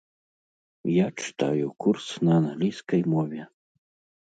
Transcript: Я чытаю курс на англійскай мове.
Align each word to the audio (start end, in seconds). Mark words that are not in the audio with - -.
Я 0.93 1.07
чытаю 1.23 1.67
курс 1.85 2.07
на 2.31 2.39
англійскай 2.41 3.01
мове. 3.15 3.41